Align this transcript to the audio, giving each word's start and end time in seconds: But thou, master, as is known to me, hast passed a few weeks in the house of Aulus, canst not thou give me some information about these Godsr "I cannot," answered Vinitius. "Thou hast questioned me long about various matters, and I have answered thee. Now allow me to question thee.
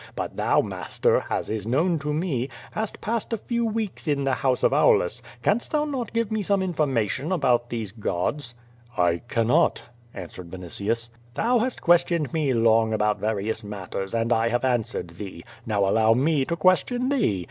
But 0.15 0.35
thou, 0.35 0.61
master, 0.61 1.25
as 1.29 1.51
is 1.51 1.67
known 1.67 1.99
to 1.99 2.11
me, 2.11 2.49
hast 2.71 3.01
passed 3.01 3.33
a 3.33 3.37
few 3.37 3.63
weeks 3.63 4.07
in 4.07 4.23
the 4.23 4.33
house 4.33 4.63
of 4.63 4.73
Aulus, 4.73 5.21
canst 5.43 5.73
not 5.73 5.91
thou 5.91 6.03
give 6.05 6.31
me 6.31 6.41
some 6.41 6.63
information 6.63 7.31
about 7.31 7.69
these 7.69 7.91
Godsr 7.91 8.55
"I 8.97 9.21
cannot," 9.27 9.83
answered 10.15 10.49
Vinitius. 10.49 11.11
"Thou 11.35 11.59
hast 11.59 11.83
questioned 11.83 12.33
me 12.33 12.51
long 12.51 12.93
about 12.93 13.19
various 13.19 13.63
matters, 13.63 14.15
and 14.15 14.33
I 14.33 14.49
have 14.49 14.65
answered 14.65 15.09
thee. 15.19 15.43
Now 15.67 15.87
allow 15.87 16.15
me 16.15 16.45
to 16.45 16.55
question 16.55 17.09
thee. 17.09 17.39